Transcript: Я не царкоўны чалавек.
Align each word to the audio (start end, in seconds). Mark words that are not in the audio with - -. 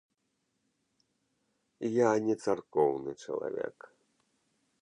Я 1.97 2.09
не 2.29 2.35
царкоўны 2.47 3.11
чалавек. 3.27 3.77